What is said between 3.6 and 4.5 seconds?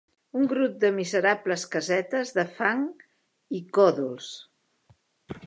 i còdols